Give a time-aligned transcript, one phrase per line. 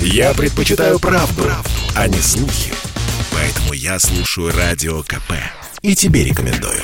[0.00, 2.72] Я предпочитаю правду, правду, а не слухи.
[3.32, 5.32] Поэтому я слушаю Радио КП.
[5.82, 6.82] И тебе рекомендую.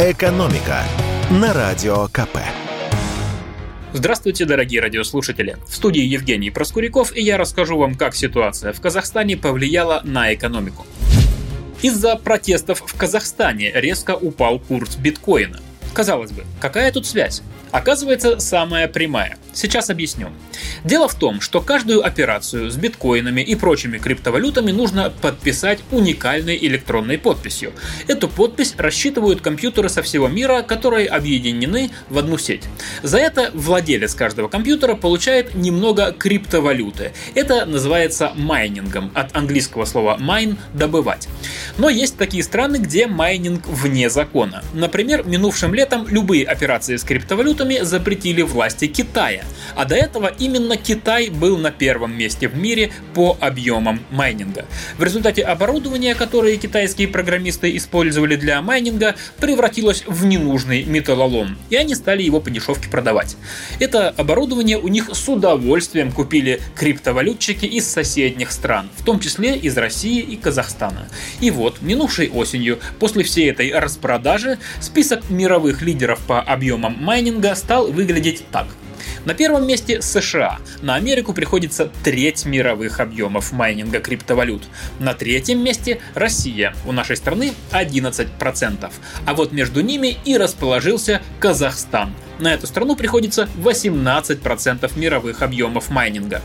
[0.00, 0.84] «Экономика»
[1.30, 2.38] на Радио КП.
[3.92, 5.56] Здравствуйте, дорогие радиослушатели!
[5.68, 10.84] В студии Евгений Проскуряков, и я расскажу вам, как ситуация в Казахстане повлияла на экономику.
[11.80, 15.60] Из-за протестов в Казахстане резко упал курс биткоина.
[15.94, 17.42] Казалось бы, какая тут связь?
[17.70, 19.38] Оказывается, самая прямая.
[19.54, 20.28] Сейчас объясню.
[20.84, 27.18] Дело в том, что каждую операцию с биткоинами и прочими криптовалютами нужно подписать уникальной электронной
[27.18, 27.72] подписью.
[28.08, 32.64] Эту подпись рассчитывают компьютеры со всего мира, которые объединены в одну сеть.
[33.02, 37.12] За это владелец каждого компьютера получает немного криптовалюты.
[37.34, 41.28] Это называется майнингом, от английского слова mine– добывать.
[41.78, 44.62] Но есть такие страны, где майнинг вне закона.
[44.72, 49.43] Например, минувшим летом любые операции с криптовалютами запретили власти Китая.
[49.74, 54.66] А до этого именно Китай был на первом месте в мире по объемам майнинга.
[54.98, 61.94] В результате оборудование, которое китайские программисты использовали для майнинга, превратилось в ненужный металлолом, и они
[61.94, 63.36] стали его по дешевке продавать.
[63.80, 69.76] Это оборудование у них с удовольствием купили криптовалютчики из соседних стран, в том числе из
[69.76, 71.08] России и Казахстана.
[71.40, 77.90] И вот, минувшей осенью, после всей этой распродажи, список мировых лидеров по объемам майнинга стал
[77.90, 78.66] выглядеть так–
[79.24, 80.58] на первом месте США.
[80.82, 84.64] На Америку приходится треть мировых объемов майнинга криптовалют.
[84.98, 86.74] На третьем месте Россия.
[86.86, 88.92] У нашей страны 11%.
[89.26, 92.12] А вот между ними и расположился Казахстан.
[92.44, 96.42] На эту страну приходится 18% мировых объемов майнинга.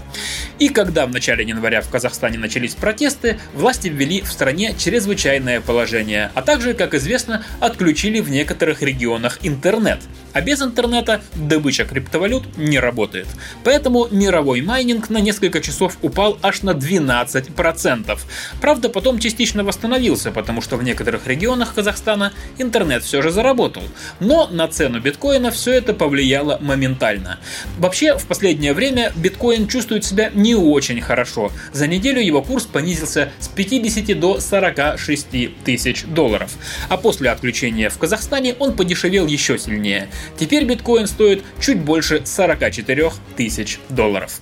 [0.57, 6.31] И когда в начале января в Казахстане начались протесты, власти ввели в стране чрезвычайное положение,
[6.35, 9.99] а также, как известно, отключили в некоторых регионах интернет.
[10.31, 13.27] А без интернета добыча криптовалют не работает.
[13.65, 18.17] Поэтому мировой майнинг на несколько часов упал аж на 12%.
[18.61, 23.83] Правда, потом частично восстановился, потому что в некоторых регионах Казахстана интернет все же заработал.
[24.21, 27.39] Но на цену биткоина все это повлияло моментально.
[27.79, 31.51] Вообще, в последнее время биткоин чувствует себя не очень хорошо.
[31.73, 36.51] За неделю его курс понизился с 50 до 46 тысяч долларов.
[36.89, 40.09] А после отключения в Казахстане он подешевел еще сильнее.
[40.37, 44.41] Теперь биткоин стоит чуть больше 44 тысяч долларов.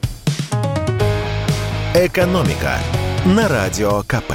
[1.95, 2.77] Экономика
[3.25, 4.33] на радио КП.